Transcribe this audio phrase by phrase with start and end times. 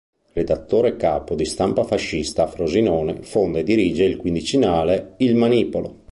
[0.33, 5.99] Redattore capo di Stampa fascista a Frosinone fonda e dirige il quindicinale Il manipolo.